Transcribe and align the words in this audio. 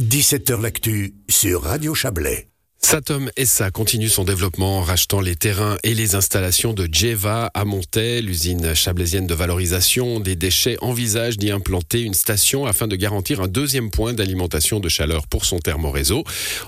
17h 0.00 0.60
L'actu 0.60 1.14
sur 1.26 1.62
Radio 1.62 1.94
Chablais. 1.94 2.48
Satom 2.76 3.30
SA 3.42 3.70
continue 3.70 4.10
son 4.10 4.24
développement 4.24 4.76
en 4.78 4.82
rachetant 4.82 5.22
les 5.22 5.36
terrains 5.36 5.78
et 5.84 5.94
les 5.94 6.14
installations 6.14 6.74
de 6.74 6.86
Jeva 6.92 7.50
à 7.54 7.64
Montet. 7.64 8.20
L'usine 8.20 8.74
chablaisienne 8.74 9.26
de 9.26 9.32
valorisation 9.32 10.20
des 10.20 10.36
déchets 10.36 10.76
envisage 10.82 11.38
d'y 11.38 11.50
implanter 11.50 12.02
une 12.02 12.12
station 12.12 12.66
afin 12.66 12.88
de 12.88 12.94
garantir 12.94 13.40
un 13.40 13.48
deuxième 13.48 13.90
point 13.90 14.12
d'alimentation 14.12 14.80
de 14.80 14.88
chaleur 14.90 15.26
pour 15.28 15.46
son 15.46 15.60
thermoréseau. 15.60 16.24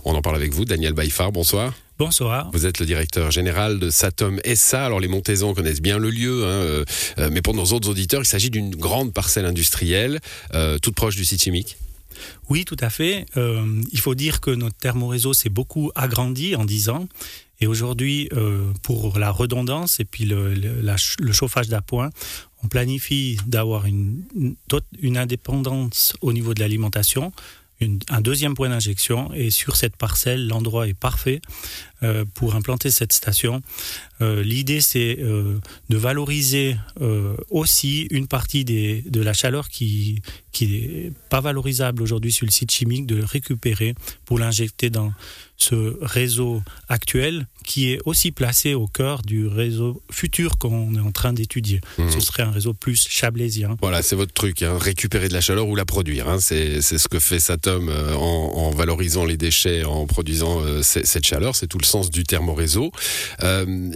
On 0.06 0.14
en 0.14 0.22
parle 0.22 0.36
avec 0.36 0.54
vous, 0.54 0.64
Daniel 0.64 0.94
Baïfar. 0.94 1.30
Bonsoir. 1.30 1.74
Bonsoir. 1.98 2.48
Vous 2.54 2.64
êtes 2.64 2.80
le 2.80 2.86
directeur 2.86 3.30
général 3.30 3.78
de 3.78 3.90
Satom 3.90 4.40
SA. 4.54 4.86
Alors 4.86 5.00
les 5.00 5.08
Montaisans 5.08 5.52
connaissent 5.52 5.82
bien 5.82 5.98
le 5.98 6.08
lieu, 6.08 6.44
hein, 6.44 6.46
euh, 6.46 6.84
euh, 7.18 7.28
mais 7.30 7.42
pour 7.42 7.52
nos 7.52 7.66
autres 7.74 7.90
auditeurs, 7.90 8.22
il 8.22 8.26
s'agit 8.26 8.48
d'une 8.48 8.74
grande 8.74 9.12
parcelle 9.12 9.44
industrielle, 9.44 10.18
euh, 10.54 10.78
toute 10.78 10.94
proche 10.94 11.16
du 11.16 11.26
site 11.26 11.42
chimique. 11.42 11.76
Oui, 12.48 12.64
tout 12.64 12.76
à 12.80 12.90
fait. 12.90 13.26
Euh, 13.36 13.82
il 13.92 14.00
faut 14.00 14.14
dire 14.14 14.40
que 14.40 14.50
notre 14.50 14.76
thermoréseau 14.76 15.32
s'est 15.32 15.48
beaucoup 15.48 15.90
agrandi 15.94 16.56
en 16.56 16.64
10 16.64 16.88
ans. 16.88 17.08
Et 17.60 17.66
aujourd'hui, 17.66 18.28
euh, 18.32 18.72
pour 18.82 19.18
la 19.18 19.30
redondance 19.30 19.98
et 19.98 20.04
puis 20.04 20.24
le, 20.24 20.52
chauffage 21.32 21.68
d'appoint, 21.68 22.10
on 22.62 22.68
planifie 22.68 23.38
d'avoir 23.46 23.86
une, 23.86 24.22
une 25.00 25.18
indépendance 25.18 26.14
au 26.20 26.32
niveau 26.32 26.54
de 26.54 26.60
l'alimentation, 26.60 27.32
un 28.08 28.20
deuxième 28.20 28.54
point 28.54 28.68
d'injection. 28.68 29.32
Et 29.34 29.50
sur 29.50 29.76
cette 29.76 29.96
parcelle, 29.96 30.48
l'endroit 30.48 30.88
est 30.88 30.98
parfait 30.98 31.40
euh, 32.04 32.24
pour 32.34 32.54
implanter 32.54 32.92
cette 32.92 33.12
station. 33.12 33.60
Euh, 34.20 34.44
l'idée, 34.44 34.80
c'est 34.80 35.18
euh, 35.18 35.58
de 35.88 35.96
valoriser 35.96 36.76
aussi 37.50 38.06
une 38.10 38.28
partie 38.28 38.64
des, 38.64 39.02
de 39.02 39.20
la 39.20 39.32
chaleur 39.32 39.68
qui 39.68 40.22
n'est 40.60 41.12
pas 41.28 41.40
valorisable 41.40 42.02
aujourd'hui 42.02 42.30
sur 42.30 42.46
le 42.46 42.52
site 42.52 42.70
chimique, 42.70 43.06
de 43.06 43.16
le 43.16 43.24
récupérer 43.24 43.94
pour 44.24 44.38
l'injecter 44.38 44.90
dans 44.90 45.12
ce 45.56 45.98
réseau 46.02 46.62
actuel 46.88 47.46
qui 47.64 47.92
est 47.92 47.98
aussi 48.04 48.30
placé 48.30 48.74
au 48.74 48.86
cœur 48.86 49.22
du 49.22 49.48
réseau 49.48 50.02
futur 50.10 50.56
qu'on 50.56 50.94
est 50.94 51.00
en 51.00 51.10
train 51.10 51.32
d'étudier. 51.32 51.80
Mmh. 51.98 52.10
Ce 52.10 52.20
serait 52.20 52.44
un 52.44 52.52
réseau 52.52 52.74
plus 52.74 53.08
chablaisien. 53.08 53.76
Voilà, 53.80 54.02
c'est 54.02 54.14
votre 54.14 54.32
truc, 54.32 54.62
hein. 54.62 54.78
récupérer 54.78 55.28
de 55.28 55.34
la 55.34 55.40
chaleur 55.40 55.66
ou 55.66 55.74
la 55.74 55.84
produire. 55.84 56.28
Hein. 56.28 56.38
C'est 56.40 56.80
ce 56.80 57.08
que 57.08 57.18
fait 57.18 57.40
Satom 57.40 57.88
en, 57.88 58.18
en, 58.18 58.70
valorisant 58.70 59.24
les 59.24 59.36
déchets, 59.36 59.84
en 59.84 60.06
produisant 60.06 60.62
cette 60.82 61.26
chaleur. 61.26 61.56
C'est 61.56 61.66
tout 61.66 61.78
le 61.78 61.87
sens 61.88 62.10
du 62.10 62.24
thermoréseau. 62.24 62.92
Euh, 63.42 63.90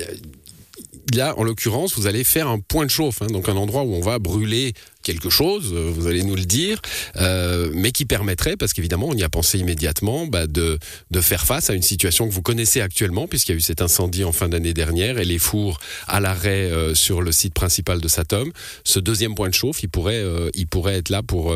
là, 1.15 1.35
en 1.39 1.45
l'occurrence, 1.45 1.95
vous 1.95 2.07
allez 2.07 2.25
faire 2.25 2.49
un 2.49 2.59
point 2.59 2.87
de 2.87 2.91
chauffe, 2.91 3.23
hein, 3.23 3.27
donc 3.27 3.49
un 3.49 3.57
endroit 3.57 3.83
où 3.83 3.95
on 3.95 4.01
va 4.01 4.19
brûler 4.19 4.73
quelque 5.03 5.31
chose, 5.31 5.73
euh, 5.75 5.91
vous 5.95 6.07
allez 6.07 6.23
nous 6.23 6.37
le 6.37 6.45
dire, 6.45 6.81
euh, 7.17 7.71
mais 7.75 7.91
qui 7.93 8.05
permettrait, 8.05 8.57
parce 8.57 8.73
qu'évidemment 8.73 9.09
on 9.09 9.15
y 9.15 9.25
a 9.25 9.29
pensé 9.29 9.59
immédiatement, 9.59 10.27
bah, 10.27 10.47
de, 10.47 10.79
de 11.11 11.21
faire 11.21 11.45
face 11.45 11.71
à 11.71 11.75
une 11.75 11.83
situation 11.83 12.29
que 12.29 12.33
vous 12.33 12.43
connaissez 12.43 12.81
actuellement, 12.81 13.27
puisqu'il 13.27 13.53
y 13.53 13.55
a 13.55 13.59
eu 13.59 13.61
cet 13.61 13.83
incendie 13.83 14.25
en 14.25 14.33
fin 14.33 14.49
d'année 14.49 14.75
dernière 14.75 15.19
et 15.19 15.25
les 15.25 15.39
fours 15.39 15.81
à 16.07 16.21
l'arrêt 16.21 16.71
sur 16.95 17.21
le 17.21 17.33
site 17.33 17.53
principal 17.53 18.01
de 18.01 18.09
Satom. 18.09 18.53
Ce 18.85 19.01
deuxième 19.01 19.35
point 19.35 19.49
de 19.49 19.55
chauffe, 19.55 19.83
il 19.83 19.89
pourrait, 19.89 20.25
il 20.55 20.67
pourrait 20.67 20.95
être 20.95 21.11
là 21.11 21.23
pour, 21.23 21.55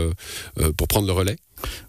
pour 0.77 0.89
prendre 0.89 1.07
le 1.07 1.13
relais? 1.13 1.37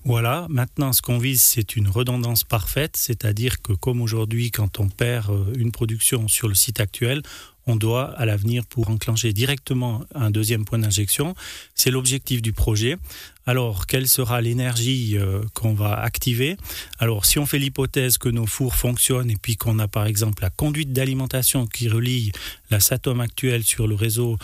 Voilà, 0.04 0.48
maintenant 0.50 0.94
ce 0.94 1.02
qu'on 1.02 1.18
vise, 1.18 1.42
c'est 1.42 1.76
une 1.76 1.88
redondance 1.88 2.44
parfaite, 2.44 2.96
c'est-à-dire 2.96 3.62
que 3.62 3.74
comme 3.74 4.02
aujourd'hui, 4.02 4.52
quand 4.52 4.80
on 4.80 4.90
perd 4.90 5.32
une 5.58 5.72
production 5.72 6.28
sur 6.28 6.48
le 6.48 6.56
site 6.56 6.80
actuel, 6.80 7.22
on 7.68 7.76
doit 7.76 8.18
à 8.18 8.26
l'avenir 8.26 8.66
pour 8.66 8.90
enclencher 8.90 9.34
directement 9.34 10.06
un 10.16 10.32
deuxième 10.32 10.66
point 10.66 10.80
d'injection. 10.80 11.36
C'est 11.76 11.92
l'objectif 11.92 12.42
du 12.42 12.54
projet. 12.54 12.98
Alors, 13.46 13.86
quelle 13.86 14.08
sera 14.08 14.42
l'énergie 14.42 15.18
euh, 15.18 15.42
qu'on 15.54 15.74
va 15.74 16.00
activer? 16.00 16.58
Alors, 16.98 17.26
si 17.26 17.40
on 17.40 17.46
fait 17.46 17.60
l'hypothèse 17.60 18.18
que 18.18 18.30
nos 18.30 18.46
fours 18.46 18.76
fonctionnent 18.76 19.30
et 19.30 19.38
puis 19.40 19.58
qu'on 19.58 19.80
a 19.80 19.88
par 19.88 20.06
exemple 20.06 20.44
la 20.44 20.50
conduite 20.50 20.94
d'alimentation 20.94 21.68
qui 21.68 21.90
relie 21.90 22.32
la 22.72 22.80
SATOM 22.80 23.20
actuelle 23.20 23.64
sur 23.64 23.88
le 23.88 23.96
réseau 23.96 24.38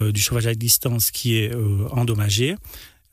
euh, 0.00 0.12
du 0.12 0.20
chauffage 0.20 0.46
à 0.46 0.54
distance 0.54 1.10
qui 1.10 1.36
est 1.36 1.52
euh, 1.52 1.88
endommagé, 1.90 2.54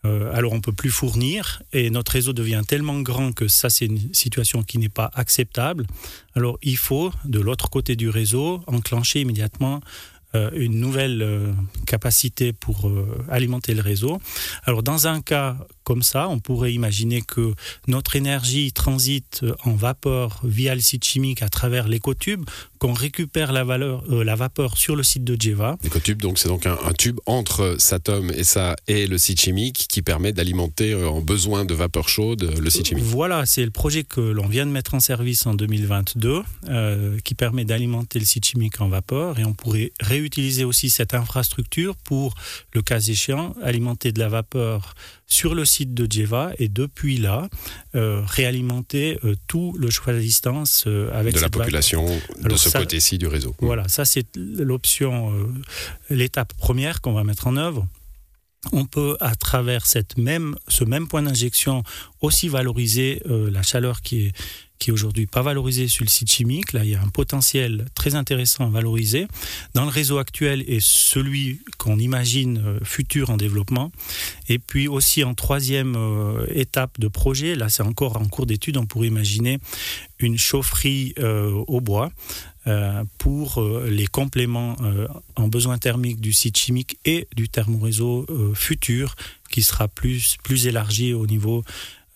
euh, 0.05 0.31
alors 0.33 0.53
on 0.53 0.61
peut 0.61 0.73
plus 0.73 0.91
fournir 0.91 1.63
et 1.73 1.89
notre 1.89 2.11
réseau 2.11 2.33
devient 2.33 2.61
tellement 2.67 3.01
grand 3.01 3.31
que 3.31 3.47
ça 3.47 3.69
c'est 3.69 3.85
une 3.85 4.13
situation 4.13 4.61
qui 4.61 4.77
n'est 4.77 4.89
pas 4.89 5.09
acceptable. 5.13 5.87
Alors 6.35 6.57
il 6.61 6.77
faut 6.77 7.11
de 7.25 7.39
l'autre 7.39 7.69
côté 7.69 7.95
du 7.95 8.09
réseau 8.09 8.61
enclencher 8.67 9.21
immédiatement 9.21 9.81
euh, 10.35 10.51
une 10.53 10.79
nouvelle 10.79 11.21
euh, 11.21 11.53
capacité 11.87 12.53
pour 12.53 12.91
alimenter 13.29 13.73
le 13.73 13.81
réseau. 13.81 14.19
Alors 14.63 14.83
dans 14.83 15.07
un 15.07 15.21
cas 15.21 15.57
comme 15.85 16.03
ça, 16.03 16.27
on 16.27 16.39
pourrait 16.39 16.73
imaginer 16.73 17.21
que 17.21 17.53
notre 17.87 18.17
énergie 18.17 18.73
transite 18.73 19.45
en 19.63 19.75
vapeur 19.75 20.41
via 20.43 20.75
le 20.75 20.81
site 20.81 21.05
chimique 21.05 21.41
à 21.41 21.49
travers 21.49 21.87
l'écotube, 21.87 22.43
qu'on 22.79 22.93
récupère 22.93 23.51
la, 23.51 23.63
valeur, 23.63 24.03
euh, 24.11 24.23
la 24.23 24.35
vapeur 24.35 24.77
sur 24.77 24.95
le 24.95 25.03
site 25.03 25.23
de 25.23 25.39
Jeva. 25.39 25.77
L'écotube, 25.83 26.21
donc 26.21 26.37
c'est 26.37 26.49
donc 26.49 26.65
un, 26.65 26.77
tube 26.97 27.19
entre 27.25 27.75
Satom 27.79 28.31
et 28.31 28.43
ça 28.43 28.75
et 28.87 29.07
le 29.07 29.17
site 29.17 29.41
chimique 29.41 29.85
qui 29.89 30.01
permet 30.01 30.33
d'alimenter 30.33 30.91
euh, 30.93 31.07
en 31.07 31.21
besoin 31.21 31.65
de 31.65 31.73
vapeur 31.73 32.09
chaude 32.09 32.53
le 32.59 32.69
site 32.69 32.87
chimique. 32.87 33.03
Voilà, 33.03 33.45
c'est 33.45 33.63
le 33.63 33.71
projet 33.71 34.03
que 34.03 34.21
l'on 34.21 34.47
vient 34.47 34.65
de 34.65 34.71
mettre 34.71 34.93
en 34.93 34.99
service 34.99 35.45
en 35.45 35.53
2022 35.53 36.41
euh, 36.69 37.17
qui 37.23 37.35
permet 37.35 37.65
d'alimenter 37.65 38.19
le 38.19 38.25
site 38.25 38.45
chimique 38.45 38.81
en 38.81 38.89
vapeur 38.89 39.39
et 39.39 39.45
on 39.45 39.53
pourrait 39.53 39.91
réutiliser 39.99 40.63
aussi 40.63 40.89
cette 40.89 41.13
infrastructure 41.13 41.95
pour, 41.95 42.35
le 42.73 42.81
cas 42.81 42.99
échéant, 42.99 43.55
alimenter 43.61 44.11
de 44.11 44.19
la 44.19 44.29
vapeur 44.29 44.95
sur 45.27 45.55
le 45.55 45.65
site 45.65 45.74
de 45.83 46.07
Jeva 46.09 46.53
et 46.57 46.69
depuis 46.69 47.17
là 47.17 47.49
euh, 47.95 48.21
réalimenter 48.25 49.19
euh, 49.25 49.35
tout 49.47 49.75
le 49.77 49.89
choix 49.89 50.13
à 50.13 50.17
distance 50.17 50.85
euh, 50.87 51.11
avec 51.13 51.35
de 51.35 51.39
la 51.39 51.49
population 51.49 52.05
de 52.41 52.55
ce 52.55 52.69
côté-ci 52.69 53.17
du 53.17 53.27
réseau. 53.27 53.53
Voilà, 53.59 53.87
ça 53.89 54.05
c'est 54.05 54.27
l'option, 54.35 55.33
l'étape 56.09 56.53
première 56.53 57.01
qu'on 57.01 57.13
va 57.13 57.23
mettre 57.23 57.47
en 57.47 57.57
œuvre 57.57 57.85
on 58.71 58.85
peut, 58.85 59.15
à 59.19 59.35
travers 59.35 59.85
cette 59.85 60.17
même, 60.17 60.55
ce 60.67 60.83
même 60.83 61.07
point 61.07 61.21
d'injection, 61.21 61.83
aussi 62.21 62.49
valoriser 62.49 63.21
la 63.25 63.61
chaleur 63.61 64.01
qui 64.01 64.25
est, 64.25 64.33
qui 64.79 64.89
est 64.89 64.93
aujourd'hui 64.93 65.25
pas 65.25 65.41
valorisé 65.41 65.87
sur 65.87 66.03
le 66.03 66.09
site 66.09 66.31
chimique. 66.31 66.73
Là, 66.73 66.83
il 66.83 66.91
y 66.91 66.95
a 66.95 67.01
un 67.01 67.09
potentiel 67.09 67.85
très 67.95 68.15
intéressant 68.15 68.65
à 68.65 68.69
valoriser 68.69 69.27
dans 69.73 69.83
le 69.83 69.89
réseau 69.89 70.17
actuel 70.17 70.63
et 70.67 70.79
celui 70.81 71.59
qu'on 71.77 71.97
imagine 71.97 72.57
euh, 72.57 72.79
futur 72.83 73.29
en 73.29 73.37
développement. 73.37 73.91
Et 74.49 74.59
puis 74.59 74.87
aussi 74.87 75.23
en 75.23 75.33
troisième 75.33 75.95
euh, 75.95 76.45
étape 76.49 76.99
de 76.99 77.07
projet, 77.07 77.55
là 77.55 77.69
c'est 77.69 77.83
encore 77.83 78.17
en 78.17 78.27
cours 78.27 78.45
d'étude, 78.45 78.77
on 78.77 78.85
pourrait 78.85 79.07
imaginer 79.07 79.59
une 80.19 80.37
chaufferie 80.37 81.13
euh, 81.19 81.51
au 81.67 81.81
bois 81.81 82.11
pour 83.19 83.63
les 83.85 84.07
compléments 84.07 84.75
en 85.35 85.47
besoins 85.47 85.77
thermiques 85.77 86.19
du 86.19 86.33
site 86.33 86.57
chimique 86.57 86.97
et 87.05 87.27
du 87.35 87.47
thermoréseau 87.47 88.25
futur 88.55 89.15
qui 89.51 89.61
sera 89.61 89.87
plus, 89.87 90.37
plus 90.43 90.65
élargi 90.65 91.13
au 91.13 91.27
niveau 91.27 91.63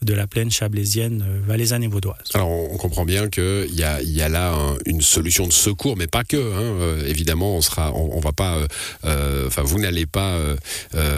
de 0.01 0.13
la 0.13 0.27
plaine 0.27 0.49
chablaisienne 0.49 1.25
euh, 1.27 1.41
valaisanne 1.45 1.83
et 1.83 1.87
vaudoise. 1.87 2.15
Alors 2.33 2.49
on 2.49 2.77
comprend 2.77 3.03
bien 3.03 3.27
qu'il 3.27 3.73
y 3.73 3.83
a, 3.83 4.01
y 4.01 4.21
a 4.21 4.29
là 4.29 4.55
une 4.85 5.01
solution 5.01 5.45
de 5.45 5.51
secours, 5.51 5.97
mais 5.97 6.07
pas 6.07 6.23
que. 6.23 6.37
Hein. 6.37 6.61
Euh, 6.61 7.05
évidemment, 7.05 7.57
on 7.57 7.61
sera, 7.61 7.93
on, 7.93 8.19
va 8.19 8.31
pas, 8.31 8.65
euh, 9.05 9.47
enfin 9.47 9.61
vous 9.63 9.79
n'allez 9.79 10.05
pas 10.05 10.39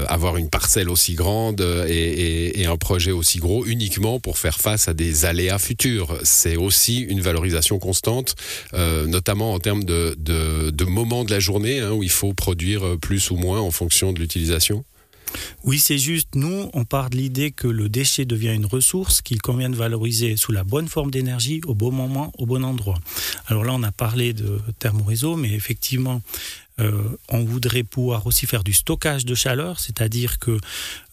avoir 0.08 0.38
une 0.38 0.50
parcelle 0.50 0.90
aussi 0.90 1.14
grande 1.14 1.62
et, 1.88 2.66
un 2.72 2.78
projet 2.78 3.12
aussi 3.12 3.40
gros 3.40 3.66
uniquement 3.66 4.20
pour 4.20 4.38
faire 4.38 4.58
face 4.58 4.88
à 4.88 4.94
des 4.94 5.26
aléas 5.26 5.60
futurs. 5.60 6.18
C'est 6.24 6.56
aussi 6.56 7.00
une 7.00 7.20
valorisation 7.20 7.80
constante, 7.80 8.36
notamment 8.74 9.54
en 9.54 9.60
termes 9.60 9.84
de, 9.84 10.16
de, 10.18 10.86
moments 10.86 11.26
de 11.26 11.32
la 11.32 11.40
journée 11.40 11.80
hein, 11.80 11.92
où 11.92 12.04
il 12.04 12.10
faut 12.10 12.34
produire 12.34 12.98
plus 13.02 13.32
ou 13.32 13.36
moins 13.36 13.60
en 13.60 13.72
fonction 13.72 14.14
de 14.14 14.20
l'utilisation. 14.20 14.86
Oui, 15.64 15.80
c'est 15.80 15.98
juste. 15.98 16.30
Nous, 16.36 16.70
on 16.74 16.86
part 16.86 17.10
de 17.10 17.18
l'idée 17.18 17.52
que 17.52 17.68
le 17.68 17.90
déchet 17.90 18.26
devient 18.26 18.54
une 18.54 18.66
ressource 18.66 19.22
qu'il 19.22 19.42
convient 19.42 19.70
de 19.70 19.76
valoriser 19.76 20.38
sous 20.38 20.52
la 20.52 20.64
bonne 20.64 20.88
forme 20.88 21.12
d'énergie, 21.12 21.62
au 21.66 21.76
bon 21.76 21.92
moment, 21.92 22.32
au 22.38 22.46
bon 22.46 22.64
endroit. 22.64 23.00
Alors 23.48 23.64
là, 23.64 23.74
on 23.74 23.84
a 23.84 23.92
parlé 23.92 24.34
de 24.34 24.60
thermoréseau, 24.80 25.36
mais 25.36 25.54
effectivement, 25.54 26.22
euh, 26.82 27.18
on 27.30 27.44
voudrait 27.44 27.84
pouvoir 27.84 28.26
aussi 28.26 28.48
faire 28.48 28.64
du 28.64 28.74
stockage 28.74 29.26
de 29.26 29.36
chaleur, 29.36 29.80
c'est-à-dire 29.80 30.40
que 30.40 30.52
euh, 30.52 30.58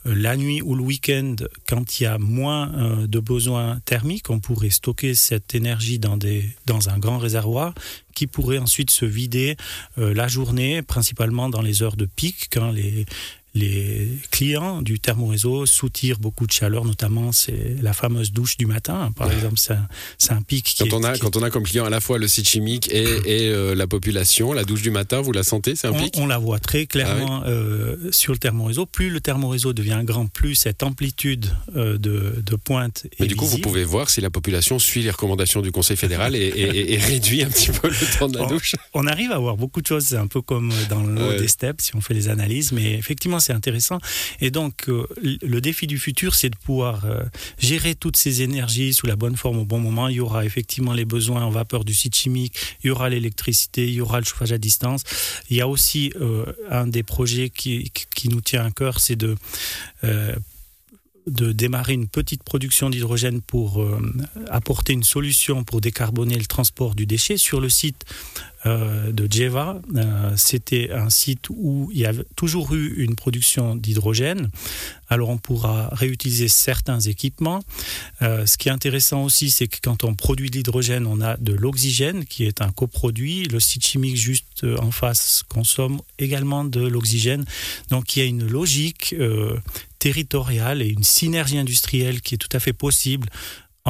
la 0.05 0.37
nuit 0.37 0.62
ou 0.62 0.75
le 0.75 0.82
week-end, 0.82 1.35
quand 1.69 2.00
il 2.00 2.05
y 2.05 2.06
a 2.06 2.17
moins 2.19 2.73
euh, 2.75 3.06
de 3.06 3.19
besoins 3.19 3.81
thermiques, 3.85 4.31
on 4.31 4.38
pourrait 4.38 4.71
stocker 4.71 5.14
cette 5.14 5.55
énergie 5.55 5.99
dans, 5.99 6.17
des, 6.17 6.49
dans 6.67 6.88
un 6.88 6.99
grand 6.99 7.19
réservoir 7.19 7.75
qui 8.14 8.26
pourrait 8.26 8.59
ensuite 8.59 8.91
se 8.91 9.05
vider 9.05 9.56
la 9.97 10.26
journée, 10.26 10.82
principalement 10.82 11.49
dans 11.49 11.62
les 11.62 11.85
heures 11.85 11.94
de 11.94 12.05
pic, 12.05 12.49
quand 12.50 12.73
les, 12.73 13.06
les 13.55 14.09
clients 14.31 14.83
du 14.83 15.00
thermoréseau 15.00 15.67
soutirent 15.67 16.19
beaucoup 16.19 16.47
de 16.47 16.53
chaleur, 16.53 16.85
notamment 16.85 17.33
c'est 17.33 17.77
la 17.81 17.93
fameuse 17.93 18.33
douche 18.33 18.56
du 18.56 18.67
matin. 18.67 19.11
Par 19.17 19.33
exemple, 19.33 19.59
c'est 19.59 20.33
un, 20.33 20.43
pic. 20.43 20.65
Qui 20.65 20.89
quand, 20.89 20.99
on 20.99 21.05
a, 21.05 21.17
quand 21.19 21.37
on 21.37 21.43
a 21.43 21.50
comme 21.50 21.65
client 21.65 21.85
à 21.85 21.91
la 21.91 22.00
fois 22.00 22.19
le 22.19 22.29
site 22.29 22.49
chimique 22.49 22.89
et, 22.93 23.03
et 23.27 23.49
euh, 23.49 23.75
la 23.75 23.87
population, 23.87 24.53
la 24.53 24.65
douche 24.65 24.83
du 24.83 24.91
matin, 24.91 25.21
vous 25.21 25.33
la 25.33 25.43
sentez 25.43 25.77
C'est 25.77 25.89
un 25.89 25.93
on, 25.93 26.03
pic? 26.03 26.15
On 26.19 26.27
la 26.27 26.39
voit 26.39 26.59
très 26.59 26.87
clairement 26.87 27.43
ah 27.45 27.49
euh, 27.49 28.12
sur 28.12 28.33
le 28.33 28.39
thermoréseau. 28.39 28.87
Plus 28.87 29.11
le 29.11 29.21
thermoréseau 29.21 29.73
devient 29.73 30.00
grand, 30.05 30.27
plus 30.27 30.55
cette 30.55 30.83
amplitude 30.83 31.47
euh, 31.77 31.99
de, 31.99 32.43
de, 32.45 32.56
pointe 32.56 33.06
Mais 33.19 33.27
du 33.27 33.37
coup, 33.37 33.47
vous 33.47 33.59
pouvez 33.59 33.85
voir 33.85 34.11
si 34.11 34.21
la 34.21 34.31
population 34.31 34.79
suit 34.79 35.03
les 35.03 35.11
recommandations 35.11 35.62
du 35.62 35.73
Conseil 35.73 35.97
fédéral 35.97 36.37
et, 36.37 36.53
et, 36.55 36.97
réduit 36.99 37.43
un 37.43 37.49
petit 37.49 37.71
peu 37.71 37.89
le 37.89 38.19
temps 38.19 38.29
de 38.29 38.39
la 38.39 38.47
douche. 38.47 38.75
On 38.95 39.06
arrive 39.06 39.33
à 39.33 39.39
voir 39.39 39.56
beaucoup 39.56 39.81
de 39.81 39.87
choses. 39.87 40.06
C'est 40.06 40.17
un 40.17 40.27
peu 40.27 40.43
comme 40.43 40.73
dans 40.91 41.03
le 41.03 41.39
des 41.39 41.49
steps 41.49 41.85
si 41.85 41.97
on 41.97 42.00
fait 42.00 42.15
les 42.15 42.29
analyses. 42.29 42.73
Mais 42.73 42.95
effectivement, 42.95 43.38
c'est 43.40 43.52
intéressant. 43.52 43.99
Et 44.40 44.50
donc, 44.50 44.88
euh, 44.88 45.06
le 45.23 45.61
défi 45.61 45.87
du 45.87 45.99
futur, 45.99 46.35
c'est 46.35 46.50
de 46.50 46.56
pouvoir 46.56 47.05
euh, 47.05 47.23
gérer 47.58 47.94
toutes 47.94 48.17
ces 48.17 48.43
énergies 48.43 48.93
sous 48.93 49.06
la 49.06 49.17
bonne 49.17 49.37
forme 49.37 49.58
au 49.58 49.64
bon 49.64 49.79
moment. 49.79 50.08
Il 50.08 50.17
y 50.17 50.20
aura 50.20 50.44
effectivement 50.44 50.93
les 50.93 51.05
besoins 51.05 51.44
en 51.44 51.50
vapeur 51.50 51.85
du 51.85 51.94
site 51.94 52.14
chimique, 52.14 52.55
il 52.82 52.88
y 52.88 52.90
aura 52.90 53.08
l'électricité, 53.08 53.87
il 53.87 53.94
y 53.94 54.00
aura 54.00 54.20
le 54.20 54.25
chauffage 54.25 54.52
à 54.52 54.58
distance. 54.58 55.02
Il 55.50 55.56
y 55.56 55.61
a 55.61 55.69
aussi 55.69 56.12
euh, 56.20 56.44
un 56.70 56.87
des 56.87 57.02
projets 57.02 57.50
qui, 57.50 57.90
nous 58.25 58.40
tient 58.40 58.64
à 58.64 58.70
cœur, 58.70 59.00
c'est 59.00 59.17
de 59.17 59.37
démarrer 61.26 61.93
une 61.94 62.08
petite 62.08 62.43
production 62.43 62.90
d'hydrogène 62.90 63.40
pour 63.40 63.87
apporter 64.50 64.93
une 64.93 65.05
solution 65.05 65.64
pour 65.64 65.81
décarboner 65.81 66.37
le 66.37 66.46
transport 66.46 66.94
du 66.94 67.06
déchet. 67.06 67.37
Sur 67.37 67.61
le 67.61 67.69
site 67.69 68.05
euh, 68.67 69.13
de 69.13 69.29
Jeva. 69.31 69.81
Euh, 69.95 70.33
c'était 70.37 70.91
un 70.91 71.11
site 71.11 71.49
où 71.49 71.91
il 71.93 72.01
y 72.01 72.07
a 72.07 72.13
toujours 72.35 72.75
eu 72.75 73.05
une 73.05 73.15
production 73.15 73.77
d'hydrogène. 73.77 74.49
Alors 75.09 75.29
on 75.29 75.39
pourra 75.39 75.89
réutiliser 75.93 76.49
certains 76.49 76.99
équipements. 76.99 77.61
Euh, 78.21 78.47
ce 78.47 78.59
qui 78.59 78.69
est 78.69 78.73
intéressant 78.73 79.23
aussi, 79.23 79.51
c'est 79.51 79.69
que 79.69 79.79
quand 79.81 80.03
on 80.03 80.15
produit 80.15 80.51
de 80.51 80.57
l'hydrogène, 80.57 81.07
on 81.07 81.21
a 81.21 81.37
de 81.37 81.53
l'oxygène 81.53 82.25
qui 82.25 82.45
est 82.45 82.61
un 82.61 82.71
coproduit. 82.71 83.45
Le 83.45 83.61
site 83.61 83.87
chimique 83.87 84.17
juste 84.17 84.67
en 84.81 84.91
face 84.91 85.45
consomme 85.49 86.01
également 86.19 86.65
de 86.65 86.81
l'oxygène. 86.81 87.45
Donc 87.91 88.17
il 88.17 88.19
y 88.19 88.23
a 88.23 88.27
une 88.27 88.47
logique 88.47 89.15
territoriale 90.01 90.83
et 90.83 90.89
une 90.89 91.05
synergie 91.05 91.59
industrielle 91.59 92.21
qui 92.23 92.35
est 92.35 92.39
tout 92.39 92.55
à 92.57 92.61
fait 92.61 92.73
possible 92.73 93.29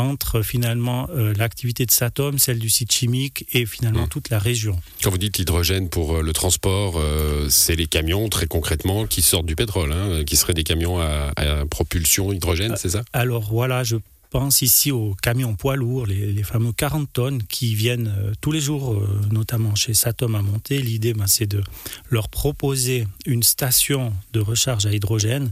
entre 0.00 0.42
finalement 0.42 1.08
euh, 1.10 1.34
l'activité 1.34 1.86
de 1.86 1.90
Satom, 1.90 2.38
celle 2.38 2.58
du 2.58 2.68
site 2.68 2.92
chimique 2.92 3.46
et 3.52 3.66
finalement 3.66 4.04
mmh. 4.04 4.08
toute 4.08 4.30
la 4.30 4.38
région. 4.38 4.78
Quand 5.02 5.10
vous 5.10 5.18
dites 5.18 5.38
l'hydrogène 5.38 5.88
pour 5.88 6.16
euh, 6.16 6.22
le 6.22 6.32
transport, 6.32 6.96
euh, 6.96 7.48
c'est 7.50 7.76
les 7.76 7.86
camions 7.86 8.28
très 8.28 8.46
concrètement 8.46 9.06
qui 9.06 9.22
sortent 9.22 9.46
du 9.46 9.56
pétrole, 9.56 9.92
hein, 9.92 10.24
qui 10.24 10.36
seraient 10.36 10.54
des 10.54 10.64
camions 10.64 11.00
à, 11.00 11.32
propulsion 11.70 12.32
hydrogène, 12.32 12.74
c'est 12.76 12.90
ça? 12.90 13.02
Alors 13.12 13.42
voilà, 13.50 13.84
je 13.84 13.96
pense 14.30 14.62
ici 14.62 14.92
aux 14.92 15.14
camions 15.22 15.54
poids 15.54 15.76
lourds, 15.76 16.06
les, 16.06 16.42
fameux 16.42 16.72
40 16.72 17.08
tonnes 17.12 17.42
qui 17.42 17.74
viennent 17.74 18.12
tous 18.40 18.52
les 18.52 18.60
jours, 18.60 19.02
notamment 19.30 19.74
chez 19.74 19.94
Satom 19.94 20.34
à 20.34 20.42
monter. 20.42 20.80
L'idée, 20.80 21.14
ben, 21.14 21.26
c'est 21.26 21.46
de 21.46 21.62
leur 22.10 22.28
proposer 22.28 23.06
une 23.26 23.42
station 23.42 24.12
de 24.32 24.40
recharge 24.40 24.86
à 24.86 24.92
hydrogène 24.92 25.50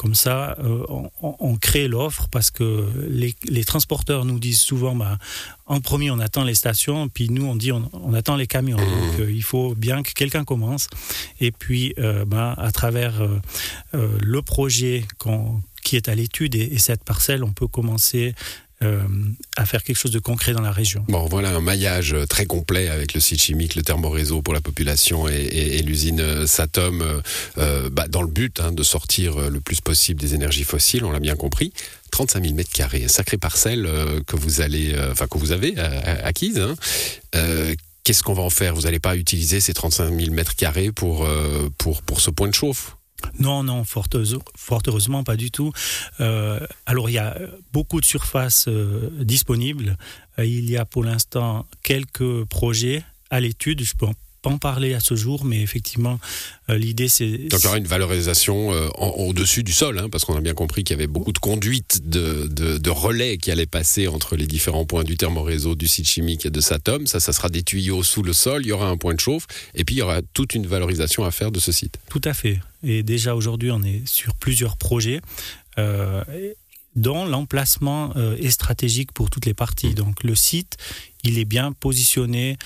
comme 0.00 0.14
ça, 0.14 0.56
euh, 0.60 0.82
on, 1.20 1.56
crée 1.56 1.86
l'offre 1.86 2.26
parce 2.30 2.50
que 2.50 2.88
les, 3.06 3.64
transporteurs 3.64 4.24
nous 4.24 4.38
disent 4.38 4.62
souvent, 4.62 4.96
bah, 4.96 5.18
en 5.66 5.82
premier, 5.82 6.10
on 6.10 6.18
attend 6.20 6.42
les 6.42 6.54
stations, 6.54 7.10
puis 7.10 7.28
nous, 7.28 7.44
on 7.44 7.54
dit, 7.54 7.70
on, 7.70 8.14
attend 8.14 8.36
les 8.36 8.46
camions. 8.46 8.78
Mmh. 8.78 8.80
Donc, 8.80 9.20
euh, 9.20 9.30
il 9.30 9.42
faut 9.42 9.74
bien 9.74 10.02
que 10.02 10.12
quelqu'un 10.14 10.44
commence. 10.44 10.86
Et 11.38 11.52
puis, 11.52 11.92
euh, 11.98 12.24
bah, 12.24 12.54
à 12.56 12.72
travers 12.72 13.20
le 13.92 14.40
projet 14.40 15.04
qui 15.82 15.96
est 15.96 16.08
à 16.08 16.14
l'étude 16.14 16.54
et, 16.54 16.78
cette 16.78 17.04
parcelle, 17.04 17.44
on 17.44 17.52
peut 17.52 17.68
commencer 17.68 18.34
euh, 18.82 19.02
à 19.58 19.66
faire 19.66 19.84
quelque 19.84 19.98
chose 19.98 20.10
de 20.10 20.18
concret 20.18 20.54
dans 20.54 20.62
la 20.62 20.72
région. 20.72 21.04
Bon, 21.06 21.26
voilà 21.26 21.50
un 21.50 21.60
maillage 21.60 22.16
très 22.30 22.46
complet 22.46 22.88
avec 22.88 23.12
le 23.12 23.20
site 23.20 23.42
chimique, 23.42 23.74
le 23.74 23.82
thermoréseau 23.82 24.40
pour 24.40 24.54
la 24.54 24.62
population 24.62 25.28
et, 25.28 25.82
l'usine 25.82 26.20
euh, 26.20 26.46
Satom, 26.46 27.20
euh, 27.58 27.90
bah, 27.90 28.08
dans 28.08 28.22
le 28.22 28.28
but 28.28 28.58
hein, 28.58 28.72
de 28.72 28.82
sortir 28.82 29.50
le 29.50 29.60
plus 29.60 29.82
possible 29.82 30.18
des 30.18 30.34
énergies 30.34 30.64
fossiles, 30.64 31.04
on 31.04 31.10
l'a 31.10 31.20
bien 31.20 31.36
compris. 31.36 31.74
35 32.10 32.42
000 32.42 32.54
mètres 32.54 32.72
carrés, 32.72 33.06
sacrée 33.08 33.36
parcelle 33.36 33.86
que 34.26 34.36
vous 34.36 34.62
allez, 34.62 34.96
enfin 35.10 35.26
que 35.26 35.36
vous 35.36 35.52
avez 35.52 35.78
acquise. 35.78 36.58
Hein. 36.58 36.74
Qu'est-ce 38.02 38.22
qu'on 38.22 38.32
va 38.32 38.42
en 38.42 38.50
faire? 38.50 38.74
Vous 38.74 38.82
n'allez 38.82 38.98
pas 38.98 39.14
utiliser 39.14 39.60
ces 39.60 39.74
35 39.74 40.18
000 40.18 40.32
mètres 40.32 40.56
carrés 40.56 40.90
pour, 40.90 41.28
pour, 41.76 42.02
pour 42.02 42.20
ce 42.20 42.30
point 42.30 42.48
de 42.48 42.54
chauffe? 42.54 42.96
Non, 43.38 43.62
non, 43.62 43.84
fort, 43.84 44.08
heureusement, 44.86 45.24
pas 45.24 45.36
du 45.36 45.50
tout. 45.50 45.72
Euh, 46.20 46.60
alors, 46.86 47.08
il 47.10 47.14
y 47.14 47.18
a 47.18 47.36
beaucoup 47.72 48.00
de 48.00 48.04
surfaces 48.04 48.66
euh, 48.68 49.10
disponibles. 49.20 49.96
Euh, 50.38 50.44
il 50.44 50.70
y 50.70 50.76
a 50.76 50.84
pour 50.84 51.04
l'instant 51.04 51.66
quelques 51.82 52.44
projets 52.44 53.02
à 53.30 53.40
l'étude. 53.40 53.82
Je 53.82 53.94
pas 54.42 54.50
en 54.50 54.58
parler 54.58 54.94
à 54.94 55.00
ce 55.00 55.14
jour, 55.14 55.44
mais 55.44 55.60
effectivement, 55.60 56.18
euh, 56.68 56.78
l'idée 56.78 57.08
c'est. 57.08 57.30
Donc 57.48 57.60
il 57.60 57.64
y 57.64 57.66
aura 57.66 57.78
une 57.78 57.86
valorisation 57.86 58.72
euh, 58.72 58.88
au-dessus 58.98 59.62
du 59.62 59.72
sol, 59.72 59.98
hein, 59.98 60.08
parce 60.10 60.24
qu'on 60.24 60.36
a 60.36 60.40
bien 60.40 60.54
compris 60.54 60.84
qu'il 60.84 60.96
y 60.96 60.98
avait 60.98 61.06
beaucoup 61.06 61.32
de 61.32 61.38
conduites 61.38 62.08
de, 62.08 62.46
de, 62.46 62.90
relais 62.90 63.38
qui 63.38 63.50
allaient 63.50 63.66
passer 63.66 64.08
entre 64.08 64.36
les 64.36 64.46
différents 64.46 64.84
points 64.84 65.04
du 65.04 65.16
thermoréseau, 65.16 65.74
du 65.74 65.86
site 65.86 66.08
chimique 66.08 66.46
et 66.46 66.50
de 66.50 66.60
Satom. 66.60 67.06
Ça, 67.06 67.20
ça 67.20 67.32
sera 67.32 67.48
des 67.48 67.62
tuyaux 67.62 68.02
sous 68.02 68.22
le 68.22 68.32
sol, 68.32 68.62
il 68.64 68.68
y 68.68 68.72
aura 68.72 68.88
un 68.88 68.96
point 68.96 69.14
de 69.14 69.20
chauffe, 69.20 69.46
et 69.74 69.84
puis 69.84 69.96
il 69.96 69.98
y 69.98 70.02
aura 70.02 70.22
toute 70.34 70.54
une 70.54 70.66
valorisation 70.66 71.24
à 71.24 71.30
faire 71.30 71.52
de 71.52 71.60
ce 71.60 71.72
site. 71.72 71.98
Tout 72.08 72.22
à 72.24 72.34
fait. 72.34 72.60
Et 72.82 73.02
déjà 73.02 73.34
aujourd'hui, 73.34 73.70
on 73.70 73.82
est 73.82 74.06
sur 74.06 74.34
plusieurs 74.34 74.76
projets. 74.76 75.20
Euh, 75.78 76.24
dont 76.96 77.24
l'emplacement 77.24 78.12
est 78.16 78.50
stratégique 78.50 79.12
pour 79.12 79.30
toutes 79.30 79.46
les 79.46 79.54
parties. 79.54 79.90
Mmh. 79.90 79.94
Donc 79.94 80.24
le 80.24 80.34
site, 80.34 80.76
il 81.24 81.38
est 81.38 81.44
bien 81.44 81.72
positionné 81.72 82.56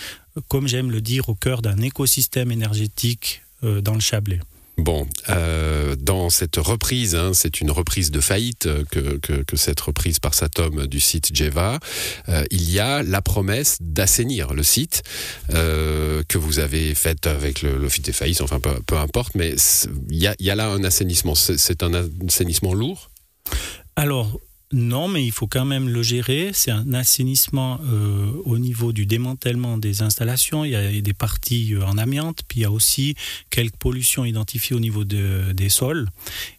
comme 0.48 0.68
j'aime 0.68 0.90
le 0.90 1.00
dire, 1.00 1.28
au 1.28 1.34
cœur 1.34 1.62
d'un 1.62 1.78
écosystème 1.78 2.50
énergétique 2.50 3.42
euh, 3.62 3.80
dans 3.80 3.94
le 3.94 4.00
Chablais. 4.00 4.40
Bon, 4.76 5.06
euh, 5.28 5.94
dans 5.94 6.30
cette 6.30 6.56
reprise, 6.56 7.14
hein, 7.14 7.30
c'est 7.32 7.60
une 7.60 7.70
reprise 7.70 8.10
de 8.10 8.20
faillite 8.20 8.66
euh, 8.66 8.82
que, 8.90 9.56
cette 9.56 9.80
reprise 9.80 10.18
par 10.18 10.34
Satom 10.34 10.88
du 10.88 10.98
site 10.98 11.34
Jeva, 11.34 11.78
il 12.50 12.68
y 12.68 12.80
a 12.80 13.04
la 13.04 13.22
promesse 13.22 13.78
d'assainir 13.80 14.52
le 14.52 14.64
site 14.64 15.04
que 15.48 16.38
vous 16.38 16.58
avez 16.58 16.92
faite 16.96 17.28
avec 17.28 17.62
l'Office 17.62 18.02
des 18.02 18.12
faillites, 18.12 18.40
enfin 18.40 18.58
peu, 18.58 18.96
importe, 18.98 19.36
mais 19.36 19.54
il 20.10 20.18
y, 20.18 20.26
a, 20.26 20.34
il 20.40 20.46
y 20.46 20.50
a 20.50 20.56
là 20.56 20.66
un 20.66 20.82
assainissement. 20.82 21.36
C'est 21.36 21.84
un 21.84 21.94
assainissement 22.26 22.74
lourd? 22.74 23.10
Alors, 23.94 24.40
non, 24.74 25.06
mais 25.06 25.24
il 25.24 25.30
faut 25.30 25.46
quand 25.46 25.64
même 25.64 25.88
le 25.88 26.02
gérer. 26.02 26.50
C'est 26.52 26.72
un 26.72 26.92
assainissement 26.94 27.78
euh, 27.84 28.32
au 28.44 28.58
niveau 28.58 28.92
du 28.92 29.06
démantèlement 29.06 29.78
des 29.78 30.02
installations. 30.02 30.64
Il 30.64 30.72
y 30.72 30.74
a 30.74 31.00
des 31.00 31.12
parties 31.12 31.74
euh, 31.74 31.86
en 31.86 31.96
amiante, 31.96 32.42
puis 32.48 32.58
il 32.58 32.62
y 32.64 32.66
a 32.66 32.72
aussi 32.72 33.14
quelques 33.50 33.76
pollutions 33.76 34.24
identifiées 34.24 34.74
au 34.74 34.80
niveau 34.80 35.04
des 35.04 35.68
sols. 35.68 36.08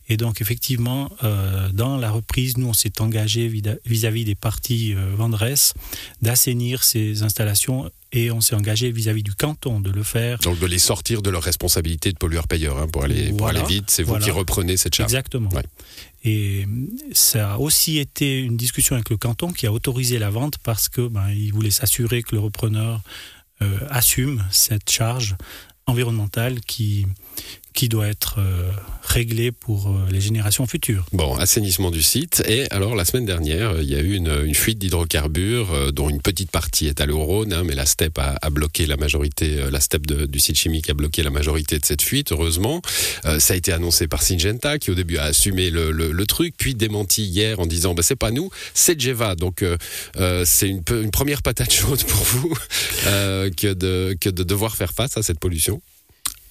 Et 0.08 0.16
donc, 0.16 0.40
effectivement, 0.40 1.12
euh, 1.26 1.68
dans 1.74 1.98
la 1.98 2.10
reprise, 2.10 2.58
nous, 2.58 2.68
on 2.68 2.74
s'est 2.74 3.02
engagé 3.02 3.50
vis-à-vis 3.86 4.24
des 4.24 4.36
parties 4.36 4.94
vendresses 4.94 5.74
d'assainir 6.22 6.86
ces 6.86 7.22
installations 7.22 7.92
et 8.16 8.32
on 8.32 8.40
s'est 8.40 8.56
engagé 8.56 8.92
vis-à-vis 8.92 9.24
du 9.24 9.36
canton 9.36 9.82
de 9.82 9.92
le 9.92 10.02
faire. 10.02 10.40
Donc 10.40 10.58
de 10.58 10.66
les 10.66 10.80
sortir 10.80 11.22
de 11.22 11.30
leur 11.30 11.44
responsabilité 11.44 12.14
de 12.14 12.18
pollueur-payeur 12.18 12.78
hein, 12.78 12.88
pour, 12.88 13.04
aller, 13.04 13.34
pour 13.34 13.48
aller 13.48 13.64
vite. 13.64 13.92
C'est 13.92 14.04
vous 14.04 14.18
qui 14.18 14.32
reprenez 14.32 14.78
cette 14.78 14.96
charge. 14.96 15.12
Exactement. 15.12 15.50
Et 16.24 16.66
ça 17.12 17.54
a 17.54 17.58
aussi 17.58 18.00
été 18.00 18.40
une 18.40 18.58
discussion 18.58 18.96
avec 18.96 19.10
le 19.10 19.18
canton 19.18 19.52
qui 19.52 19.68
a 19.68 19.72
autorisé 19.72 20.18
la 20.18 20.30
vente 20.30 20.58
parce 20.64 20.90
que 20.90 21.08
ben, 21.08 21.30
il 21.30 21.54
voulait 21.54 21.72
s'assurer 21.72 22.24
que 22.24 22.34
le 22.34 22.42
repreneur 22.42 23.02
euh, 23.62 23.78
assume 23.90 24.44
cette 24.50 24.90
charge 24.90 25.36
environnementale 25.86 26.62
qui, 26.62 27.06
qui 27.76 27.90
doit 27.90 28.08
être 28.08 28.40
euh, 28.40 28.72
réglé 29.04 29.52
pour 29.52 29.90
euh, 29.90 30.08
les 30.10 30.22
générations 30.22 30.66
futures. 30.66 31.06
Bon, 31.12 31.36
assainissement 31.36 31.92
du 31.92 32.02
site. 32.02 32.42
Et 32.48 32.72
alors, 32.72 32.96
la 32.96 33.04
semaine 33.04 33.26
dernière, 33.26 33.82
il 33.82 33.90
y 33.90 33.96
a 33.96 34.00
eu 34.00 34.16
une, 34.16 34.56
fuite 34.56 34.80
d'hydrocarbures, 34.80 35.74
euh, 35.74 35.92
dont 35.92 36.10
une 36.10 36.22
petite 36.22 36.50
partie 36.50 36.88
est 36.88 37.02
à 37.02 37.06
l'Eurone, 37.06 37.52
hein, 37.52 37.64
mais 37.66 37.76
la 37.76 37.86
STEP 37.86 38.18
a, 38.18 38.50
bloqué 38.50 38.88
la 38.88 38.96
majorité, 38.96 39.70
la 39.70 39.82
STEP 39.82 40.08
du 40.08 40.40
site 40.40 40.58
chimique 40.58 40.90
a 40.90 40.94
bloqué 40.94 41.22
la 41.22 41.30
majorité 41.30 41.78
de 41.78 41.86
cette 41.86 42.02
fuite, 42.02 42.32
heureusement. 42.32 42.82
ça 43.40 43.54
a 43.54 43.58
été 43.58 43.74
annoncé 43.74 44.08
par 44.08 44.22
Syngenta, 44.22 44.80
qui 44.80 44.92
au 44.92 44.96
début 44.96 45.18
a 45.18 45.24
assumé 45.24 45.70
le, 45.70 46.26
truc, 46.26 46.54
puis 46.58 46.74
démenti 46.74 47.24
hier 47.24 47.60
en 47.60 47.66
disant, 47.66 47.94
bah, 47.94 48.04
c'est 48.04 48.16
pas 48.16 48.32
nous, 48.32 48.50
c'est 48.74 49.00
Jeva. 49.00 49.36
Donc, 49.36 49.66
c'est 50.46 50.70
une, 50.70 50.84
première 51.12 51.42
patate 51.42 51.74
chaude 51.74 52.04
pour 52.06 52.24
vous 52.24 52.54
que 53.06 53.74
de 53.74 54.44
devoir 54.44 54.78
faire 54.78 54.94
face 54.94 55.18
à 55.18 55.24
cette 55.24 55.40
pollution. 55.40 55.82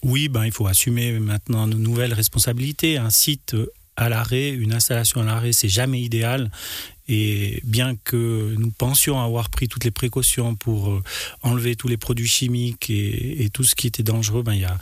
Oui, 0.04 0.28
ben, 0.28 0.44
il 0.44 0.52
faut 0.52 0.66
assumer 0.66 1.18
maintenant 1.18 1.66
de 1.66 1.76
nouvelles 1.76 2.12
responsabilités. 2.12 2.98
Un 2.98 3.08
site 3.08 3.56
à 3.96 4.10
l'arrêt, 4.10 4.50
une 4.50 4.74
installation 4.74 5.22
à 5.22 5.24
l'arrêt, 5.24 5.52
c'est 5.52 5.70
jamais 5.70 6.02
idéal. 6.02 6.50
Et 7.08 7.62
bien 7.64 7.96
que 8.04 8.54
nous 8.58 8.70
pensions 8.70 9.18
avoir 9.20 9.48
pris 9.48 9.66
toutes 9.66 9.84
les 9.84 9.90
précautions 9.90 10.56
pour 10.56 10.90
euh, 10.90 11.02
enlever 11.42 11.74
tous 11.74 11.88
les 11.88 11.96
produits 11.96 12.28
chimiques 12.28 12.90
et, 12.90 13.48
tout 13.52 13.64
ce 13.64 13.74
qui 13.74 13.86
était 13.86 14.02
dangereux, 14.02 14.42
ben, 14.42 14.52
il 14.52 14.60
y 14.60 14.66
a 14.66 14.78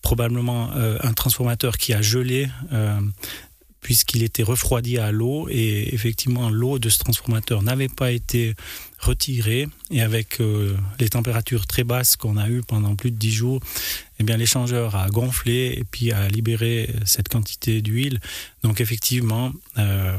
probablement 0.00 0.70
euh, 0.76 0.98
un 1.02 1.12
transformateur 1.12 1.76
qui 1.76 1.92
a 1.92 2.00
gelé 2.00 2.48
puisqu'il 3.84 4.22
était 4.22 4.42
refroidi 4.42 4.98
à 4.98 5.12
l'eau 5.12 5.46
et 5.50 5.94
effectivement 5.94 6.48
l'eau 6.48 6.78
de 6.78 6.88
ce 6.88 6.98
transformateur 6.98 7.62
n'avait 7.62 7.90
pas 7.90 8.10
été 8.10 8.54
retirée 8.98 9.68
et 9.90 10.00
avec 10.00 10.40
euh, 10.40 10.74
les 10.98 11.10
températures 11.10 11.66
très 11.66 11.84
basses 11.84 12.16
qu'on 12.16 12.38
a 12.38 12.48
eues 12.48 12.62
pendant 12.66 12.96
plus 12.96 13.10
de 13.10 13.18
10 13.18 13.30
jours, 13.30 13.60
eh 14.24 14.26
bien 14.26 14.36
l'échangeur 14.36 14.96
a 14.96 15.08
gonflé 15.08 15.74
et 15.76 15.84
puis 15.84 16.10
a 16.10 16.28
libéré 16.28 16.90
cette 17.04 17.28
quantité 17.28 17.82
d'huile. 17.82 18.20
Donc 18.62 18.80
effectivement, 18.80 19.52
euh, 19.78 20.16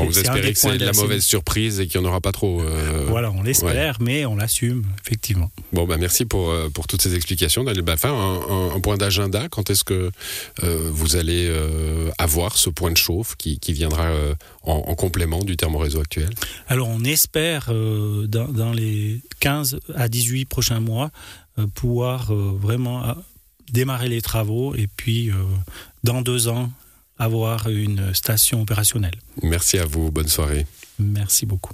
vous 0.00 0.18
espérez 0.18 0.52
que 0.52 0.58
c'est 0.58 0.78
de 0.78 0.84
la 0.84 0.92
mauvaise 0.92 1.24
surprise 1.24 1.80
et 1.80 1.86
qu'il 1.86 2.00
n'y 2.00 2.06
en 2.06 2.10
aura 2.10 2.20
pas 2.20 2.32
trop. 2.32 2.60
Euh, 2.60 3.06
voilà, 3.08 3.30
on 3.30 3.42
l'espère, 3.42 4.00
mais 4.00 4.24
on 4.24 4.36
l'assume, 4.36 4.84
effectivement. 5.04 5.50
Bon, 5.72 5.86
bah, 5.86 5.96
merci 5.98 6.24
pour, 6.24 6.50
euh, 6.50 6.68
pour 6.68 6.86
toutes 6.86 7.02
ces 7.02 7.14
explications. 7.14 7.64
Daniel 7.64 7.82
Baffin, 7.82 8.12
un, 8.12 8.74
un, 8.74 8.80
point 8.80 8.96
d'agenda, 8.96 9.48
quand 9.50 9.70
est-ce 9.70 9.84
que 9.84 10.10
euh, 10.62 10.90
vous 10.92 11.16
allez 11.16 11.52
avoir 12.18 12.56
ce 12.56 12.70
point 12.70 12.90
de 12.90 12.96
chauffe 12.96 13.36
qui, 13.36 13.58
qui 13.58 13.72
viendra 13.72 14.12
en, 14.62 14.94
complément 14.94 15.40
du 15.40 15.56
thermoréseau 15.56 16.00
actuel? 16.00 16.30
Alors, 16.68 16.88
on 16.88 17.04
espère, 17.04 17.72
dans, 17.72 18.48
dans, 18.48 18.72
les 18.72 19.20
15 19.40 19.80
à 19.94 20.08
18 20.08 20.44
prochains 20.46 20.80
mois, 20.80 21.10
pouvoir 21.74 22.32
vraiment 22.34 23.16
démarrer 23.70 24.08
les 24.08 24.22
travaux 24.22 24.74
et 24.74 24.86
puis, 24.86 25.30
dans 26.04 26.22
deux 26.22 26.48
ans, 26.48 26.70
avoir 27.18 27.68
une 27.68 28.14
station 28.14 28.62
opérationnelle. 28.62 29.14
Merci 29.42 29.78
à 29.78 29.86
vous, 29.86 30.10
bonne 30.10 30.28
soirée. 30.28 30.66
Merci 30.98 31.46
beaucoup. 31.46 31.72